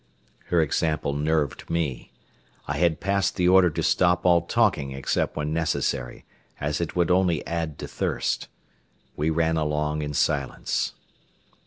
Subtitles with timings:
[0.45, 2.11] Her example nerved me.
[2.67, 6.25] I had passed the order to stop all talking except when necessary,
[6.59, 8.47] as it would only add to thirst.
[9.15, 10.93] We ran along in silence.